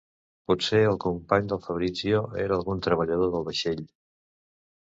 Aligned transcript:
Potser 0.51 0.79
el 0.85 0.97
company 1.03 1.51
del 1.53 1.61
Fabrizio 1.67 2.23
era 2.47 2.57
algun 2.61 2.81
treballador 2.89 3.33
del 3.37 3.47
vaixell. 3.51 3.85